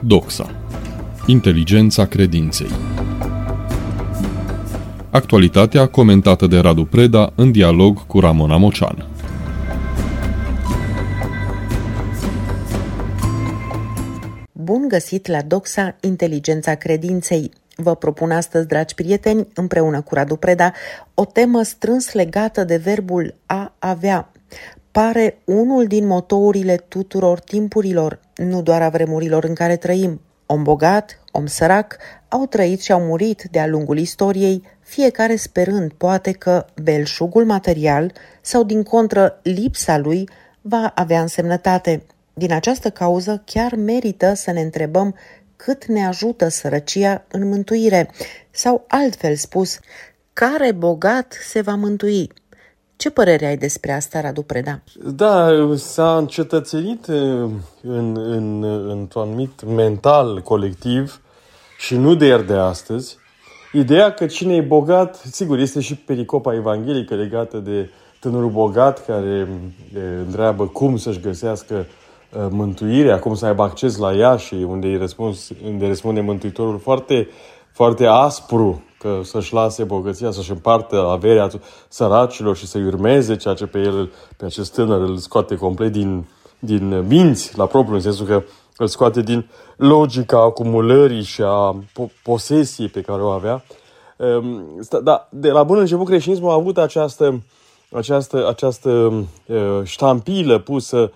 [0.00, 0.50] Doxa.
[1.26, 2.70] Inteligența credinței.
[5.10, 9.06] Actualitatea comentată de Radu Preda în dialog cu Ramona Mocean.
[14.52, 17.50] Bun găsit la Doxa Inteligența Credinței.
[17.76, 20.72] Vă propun astăzi, dragi prieteni, împreună cu Radu Preda,
[21.14, 24.32] o temă strâns legată de verbul a avea.
[24.96, 30.20] Pare unul din motourile tuturor timpurilor, nu doar a vremurilor în care trăim.
[30.46, 31.96] Om bogat, om sărac,
[32.28, 38.62] au trăit și au murit de-a lungul istoriei, fiecare sperând poate că belșugul material sau
[38.62, 40.28] din contră lipsa lui
[40.60, 42.02] va avea însemnătate.
[42.34, 45.14] Din această cauză chiar merită să ne întrebăm
[45.56, 48.10] cât ne ajută sărăcia în mântuire,
[48.50, 49.78] sau altfel spus,
[50.32, 52.30] care bogat se va mântui?
[52.96, 54.80] Ce părere ai despre asta, Radu Preda?
[55.04, 61.20] Da, s-a încetățenit în, în, într-un anumit mental colectiv
[61.78, 63.16] și nu de ieri de astăzi,
[63.72, 69.48] ideea că cine e bogat, sigur, este și pericopa evanghelică legată de tânărul bogat care
[70.26, 71.86] întreabă cum să-și găsească
[72.50, 77.28] mântuirea, cum să aibă acces la ea și unde, îi răspuns, unde răspunde Mântuitorul foarte,
[77.72, 81.50] foarte aspru că să-și lase bogăția, să-și împartă averea
[81.88, 86.28] săracilor și să-i urmeze ceea ce pe el, pe acest tânăr îl scoate complet din,
[86.58, 88.42] din minți, la propriu, în sensul că
[88.76, 91.76] îl scoate din logica acumulării și a
[92.22, 93.64] posesiei pe care o avea.
[94.16, 97.42] Ehm, da, de la bun început creștinismul a avut această,
[97.92, 99.12] această, această
[99.84, 101.12] ștampilă pusă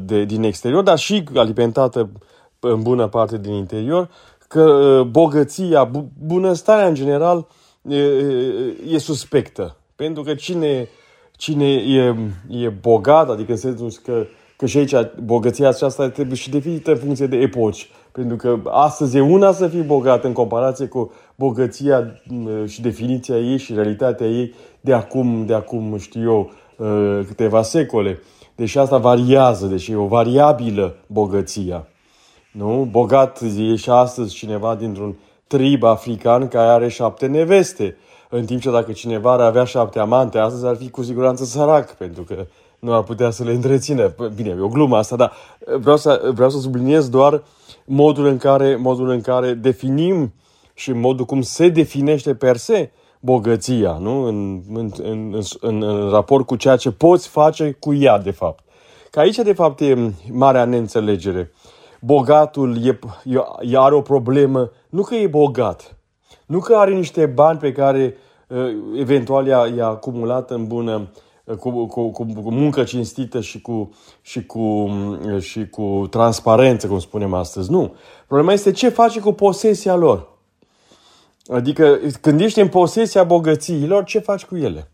[0.00, 2.10] de, din exterior, dar și alimentată
[2.60, 4.08] în bună parte din interior,
[4.48, 5.90] că bogăția,
[6.26, 7.46] bunăstarea în general
[7.88, 7.96] e,
[8.90, 9.76] e suspectă.
[9.96, 10.88] Pentru că cine,
[11.36, 12.14] cine e,
[12.48, 16.96] e bogat, adică în sensul că, că și aici bogăția aceasta trebuie și definită în
[16.96, 17.90] funcție de epoci.
[18.12, 22.20] Pentru că astăzi e una să fii bogat în comparație cu bogăția
[22.66, 26.50] și definiția ei și realitatea ei de acum, de acum știu eu,
[27.26, 28.20] câteva secole.
[28.54, 31.88] Deși asta variază, deși e o variabilă bogăția.
[32.56, 32.88] Nu?
[32.90, 35.14] Bogat e și astăzi cineva dintr-un
[35.46, 37.96] trib african care are șapte neveste.
[38.28, 41.92] În timp ce dacă cineva ar avea șapte amante, astăzi ar fi cu siguranță sărac,
[41.92, 42.46] pentru că
[42.78, 44.14] nu ar putea să le întrețină.
[44.34, 45.32] Bine, e o glumă asta, dar
[45.78, 47.42] vreau să, vreau să subliniez doar
[47.84, 50.32] modul în care, modul în care definim
[50.74, 54.22] și modul cum se definește per se bogăția, nu?
[54.22, 58.64] În, în, în, în, în raport cu ceea ce poți face cu ea, de fapt.
[59.10, 61.52] Că aici, de fapt, e marea neînțelegere
[62.04, 62.98] bogatul e,
[63.60, 65.96] e, are o problemă, nu că e bogat,
[66.46, 68.16] nu că are niște bani pe care
[68.48, 71.10] uh, eventual i-a, i-a acumulat în bună,
[71.44, 76.86] uh, cu, cu, cu, cu muncă cinstită și cu, și, cu, uh, și cu transparență,
[76.86, 77.70] cum spunem astăzi.
[77.70, 77.94] Nu.
[78.26, 80.32] Problema este ce face cu posesia lor.
[81.46, 84.88] Adică când ești în posesia bogățiilor, ce faci cu ele?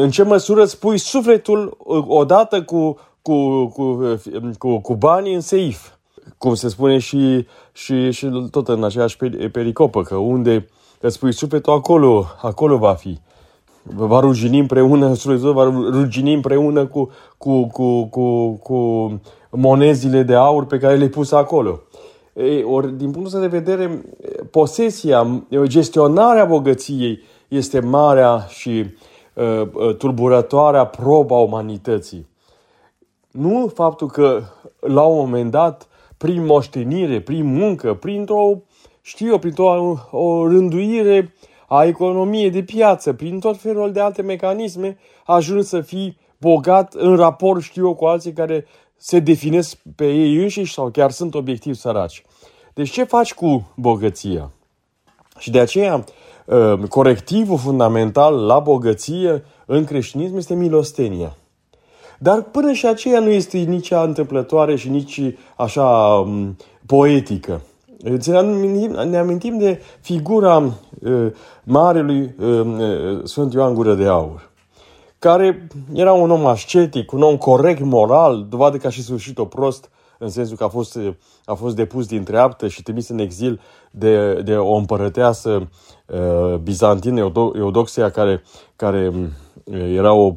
[0.00, 1.76] În ce măsură îți pui sufletul
[2.06, 3.98] odată cu cu, cu,
[4.58, 5.92] cu, cu banii în seif.
[6.38, 9.16] Cum se spune și, și, și tot în aceeași
[9.52, 10.68] pericopă, că unde
[11.00, 13.18] îți pui sufletul, acolo, acolo va fi.
[13.82, 19.20] Va rugini împreună, sufletul va rugini împreună cu, cu, cu, cu, cu
[19.50, 21.80] monezile de aur pe care le-ai pus acolo.
[22.32, 24.04] Ei, ori, din punctul de vedere,
[24.50, 28.84] posesia, gestionarea bogăției este marea și
[29.34, 32.32] uh, tulburătoarea proba umanității.
[33.38, 34.42] Nu faptul că
[34.80, 38.62] la un moment dat, prin moștenire, prin muncă, printr-o,
[39.00, 41.34] știu eu, printr-o o rânduire
[41.68, 47.16] a economiei de piață, prin tot felul de alte mecanisme, ajungi să fii bogat în
[47.16, 51.74] raport, știu eu, cu alții care se definesc pe ei înșiși sau chiar sunt obiectiv
[51.74, 52.24] săraci.
[52.74, 54.50] Deci ce faci cu bogăția?
[55.38, 56.04] Și de aceea,
[56.48, 61.36] ă, corectivul fundamental la bogăție în creștinism este milostenia.
[62.18, 65.20] Dar până și aceea nu este nici întâmplătoare și nici
[65.56, 65.84] așa
[66.26, 66.56] um,
[66.86, 67.60] poetică.
[69.08, 71.26] Ne amintim de figura uh,
[71.64, 74.50] marelui uh, Sfânt Ioan Gură de Aur,
[75.18, 79.90] care era un om ascetic, un om corect moral, dovadă că a și sfârșit-o prost,
[80.18, 80.98] în sensul că a fost,
[81.44, 83.60] a fost depus din treaptă și trimis în exil
[83.90, 85.68] de, de o împărăteasă
[86.06, 88.42] uh, bizantină, Eudoxia, care,
[88.76, 89.12] care
[89.94, 90.34] era o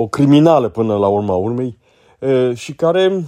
[0.00, 1.78] o criminală până la urma urmei
[2.54, 3.24] și care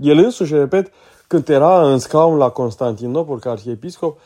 [0.00, 0.92] el însuși, repet,
[1.26, 4.18] când era în scaun la Constantinopol ca arhiepiscop,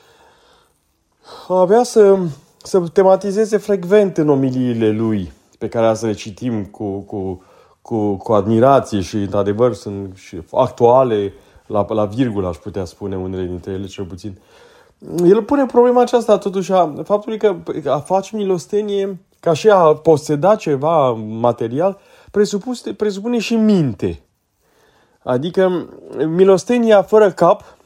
[1.49, 2.19] avea să,
[2.63, 7.43] să tematizeze frecvent în omiliile lui, pe care să le citim cu, cu,
[7.83, 11.33] cu, cu admirație și, într-adevăr, sunt și actuale
[11.67, 14.39] la, la virgulă, aș putea spune unele dintre ele, cel puțin.
[15.25, 20.55] El pune problema aceasta, totuși, a faptului că a face milostenie, ca și a poseda
[20.55, 21.99] ceva material,
[22.97, 24.21] presupune și minte.
[25.23, 25.89] Adică
[26.29, 27.77] milostenia fără cap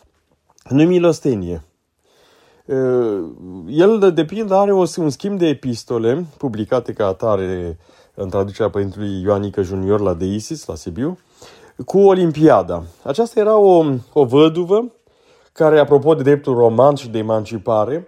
[0.69, 1.62] nu milostenie.
[3.67, 7.79] El, de pildă, are un schimb de epistole publicate ca atare
[8.15, 11.19] în traducerea Părintelui Ioanică Junior la Deisis, la Sibiu,
[11.87, 12.83] cu Olimpiada.
[13.03, 14.93] Aceasta era o, o văduvă
[15.53, 18.07] care, apropo de dreptul roman și de emancipare,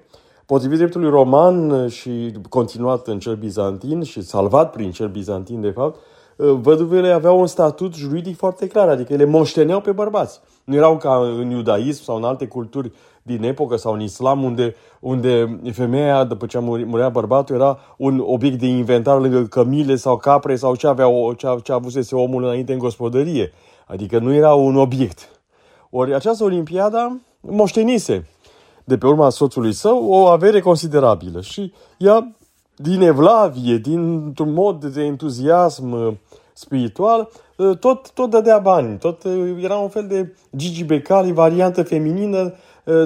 [0.52, 5.98] potrivit dreptului roman și continuat în cel bizantin și salvat prin cel bizantin, de fapt,
[6.36, 10.40] văduvele aveau un statut juridic foarte clar, adică ele moșteneau pe bărbați.
[10.64, 14.74] Nu erau ca în iudaism sau în alte culturi din epocă sau în islam, unde,
[15.00, 20.56] unde femeia, după ce murea bărbatul, era un obiect de inventar lângă cămile sau capre
[20.56, 21.06] sau ce, avea,
[21.36, 23.52] ce, ce avusese omul înainte în gospodărie.
[23.86, 25.28] Adică nu era un obiect.
[25.90, 28.26] Ori această olimpiada moștenise
[28.84, 32.34] de pe urma soțului său o avere considerabilă și ea
[32.76, 36.12] din evlavie, dintr-un mod de entuziasm uh,
[36.52, 41.82] spiritual, uh, tot, tot dădea bani, tot uh, era un fel de Gigi Becali, variantă
[41.82, 42.54] feminină,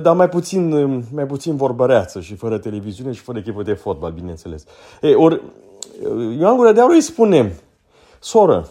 [0.03, 0.71] dar mai puțin,
[1.15, 4.65] mai puțin vorbăreață și fără televiziune și fără echipă de fotbal, bineînțeles.
[5.01, 5.43] E, ori
[6.39, 7.59] Ioan Gură de Aur îi spune,
[8.21, 8.69] soră,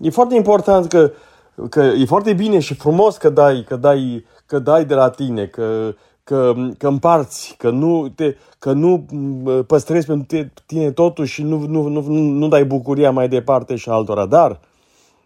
[0.00, 1.10] e foarte important că,
[1.70, 5.46] că e foarte bine și frumos că dai, că dai, că dai de la tine,
[5.46, 5.94] că
[6.26, 9.06] că, că împarți, că nu, te, că nu
[9.66, 14.26] păstrezi pentru tine totul și nu, nu, nu, nu dai bucuria mai departe și altora.
[14.26, 14.60] Dar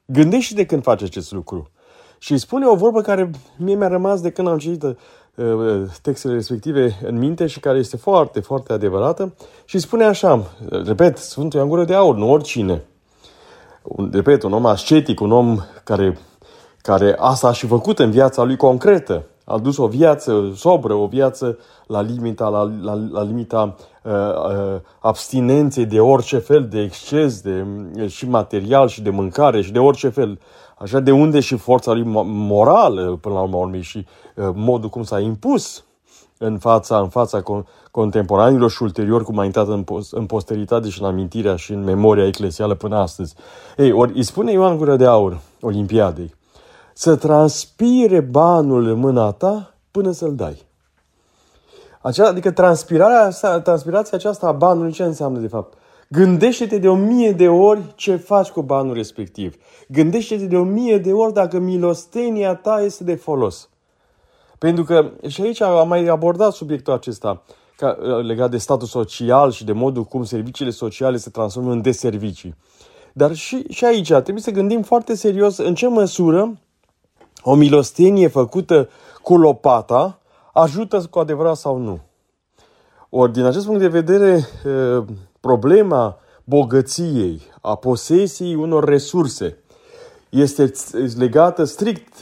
[0.04, 1.70] gândește-te când faci acest lucru.
[2.18, 4.96] Și spune o vorbă care mie mi-a rămas de când am citit uh,
[6.02, 10.50] textele respective în minte și care este foarte, foarte adevărată și spune așa,
[10.84, 12.84] repet, Sfântul Ioan Gură de Aur, nu oricine.
[13.82, 16.18] Un, repet, un om ascetic, un om care,
[16.82, 21.06] care asta a și făcut în viața lui concretă, a dus o viață sobră, o
[21.06, 27.40] viață la limita, la, la, la limita uh, uh, abstinenței de orice fel de exces,
[27.40, 27.66] de,
[27.96, 30.40] uh, și material, și de mâncare, și de orice fel.
[30.78, 34.06] Așa de unde și forța lui morală, până la urmă, și
[34.36, 35.84] uh, modul cum s-a impus
[36.38, 37.42] în fața, în fața
[37.90, 41.84] contemporanilor și ulterior cum a intrat în, post, în posteritate și în amintirea și în
[41.84, 43.34] memoria eclesială până astăzi.
[43.76, 46.34] Ei, ori îi spune Ioan Gură de Aur, Olimpiadei,
[47.00, 50.66] să transpire banul în mâna ta până să-l dai.
[52.00, 55.78] Acea, adică transpirarea, transpirația aceasta a banului ce înseamnă de fapt?
[56.08, 59.54] Gândește-te de o mie de ori ce faci cu banul respectiv.
[59.88, 63.68] Gândește-te de o mie de ori dacă milostenia ta este de folos.
[64.58, 67.42] Pentru că, și aici am mai abordat subiectul acesta
[67.76, 67.90] ca,
[68.22, 72.54] legat de statul social și de modul cum serviciile sociale se transformă în deservicii.
[73.12, 76.58] Dar și, și aici trebuie să gândim foarte serios în ce măsură
[77.42, 78.88] o milostenie făcută
[79.22, 80.18] cu lopata
[80.52, 82.00] ajută cu adevărat sau nu.
[83.08, 84.48] Ori, din acest punct de vedere,
[85.40, 89.58] problema bogăției, a posesiei unor resurse,
[90.28, 90.72] este
[91.16, 92.12] legată strict,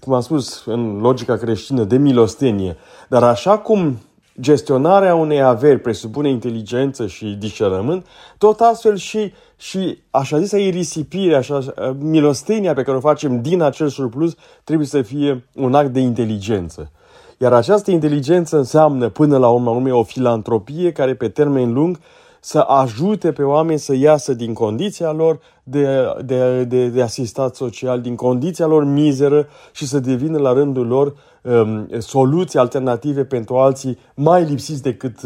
[0.00, 2.76] cum am spus, în logica creștină, de milostenie.
[3.08, 3.98] Dar așa cum
[4.40, 8.06] gestionarea unei averi presupune inteligență și discernământ,
[8.38, 11.64] tot astfel și, și așa zisă irisipire, așa,
[11.98, 16.90] milostenia pe care o facem din acel surplus trebuie să fie un act de inteligență.
[17.38, 21.98] Iar această inteligență înseamnă până la urmă o filantropie care pe termen lung
[22.40, 25.86] să ajute pe oameni să iasă din condiția lor de,
[26.24, 31.14] de, de, de asistat social, din condiția lor mizeră și să devină la rândul lor
[31.42, 35.18] um, soluții alternative pentru alții mai lipsiți decât,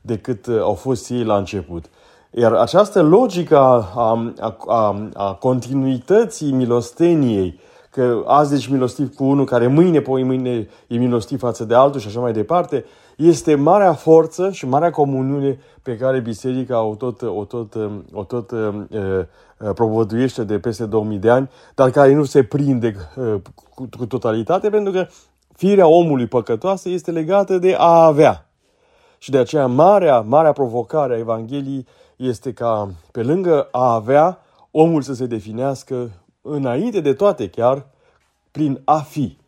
[0.00, 1.84] decât au fost ei la început.
[2.30, 4.32] Iar această logică a, a,
[4.66, 10.96] a, a continuității milosteniei, că azi ești milostiv cu unul care mâine, poi mâine e
[10.96, 12.84] milostiv față de altul și așa mai departe,
[13.16, 17.74] este marea forță și marea comuniune pe care biserica o tot, o tot,
[18.12, 19.24] o tot uh, uh,
[19.58, 23.34] propovăduiește de peste 2000 de ani, dar care nu se prinde uh,
[23.74, 25.06] cu, cu totalitate, pentru că
[25.54, 28.48] firea omului păcătoasă este legată de a avea.
[29.18, 34.38] Și de aceea marea, marea provocare a Evangheliei este ca, pe lângă a avea,
[34.70, 36.10] omul să se definească
[36.42, 37.86] înainte de toate chiar
[38.50, 39.38] prin a fi.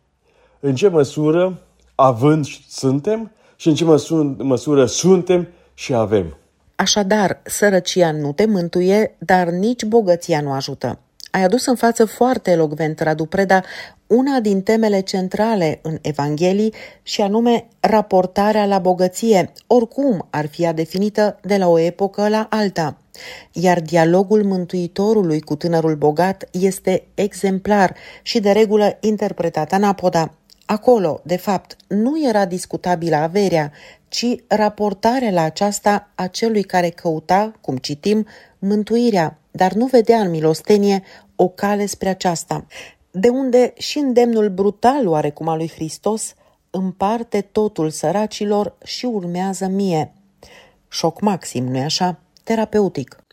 [0.59, 1.59] În ce măsură
[1.95, 6.37] având suntem și în ce măsură, măsură suntem și avem.
[6.75, 10.99] Așadar, sărăcia nu te mântuie, dar nici bogăția nu ajută.
[11.31, 13.61] Ai adus în față foarte elocvent, Radu Preda,
[14.07, 20.73] una din temele centrale în Evanghelii și anume raportarea la bogăție, oricum ar fi ea
[20.73, 22.97] definită de la o epocă la alta.
[23.51, 30.33] Iar dialogul Mântuitorului cu tânărul bogat este exemplar și de regulă interpretat anapoda.
[30.71, 33.71] Acolo, de fapt, nu era discutabilă averea,
[34.07, 38.25] ci raportarea la aceasta a celui care căuta, cum citim,
[38.59, 41.03] mântuirea, dar nu vedea în milostenie
[41.35, 42.65] o cale spre aceasta.
[43.11, 46.35] De unde și îndemnul brutal oarecum al lui Hristos
[46.69, 50.13] împarte totul săracilor și urmează mie.
[50.87, 52.19] Șoc maxim, nu-i așa?
[52.43, 53.23] Terapeutic.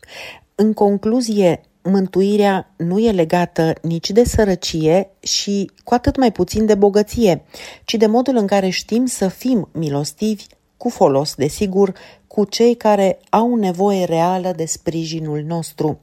[0.55, 6.75] În concluzie, mântuirea nu e legată nici de sărăcie și cu atât mai puțin de
[6.75, 7.43] bogăție,
[7.83, 10.45] ci de modul în care știm să fim milostivi,
[10.77, 11.93] cu folos, desigur,
[12.27, 15.99] cu cei care au nevoie reală de sprijinul nostru.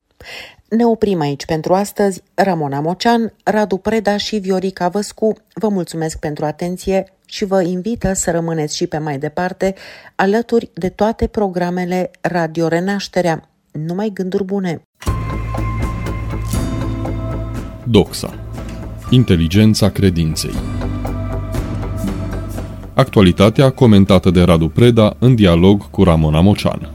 [0.69, 2.23] Ne oprim aici pentru astăzi.
[2.35, 8.31] Ramona Mocean, Radu Preda și Viorica Văscu vă mulțumesc pentru atenție și vă invită să
[8.31, 9.75] rămâneți și pe mai departe
[10.15, 13.49] alături de toate programele Radio Renașterea.
[13.73, 14.83] Numai gânduri bune!
[17.87, 18.35] Doxa.
[19.11, 20.55] Inteligența credinței.
[22.95, 26.94] Actualitatea comentată de Radu Preda în dialog cu Ramona Mocean.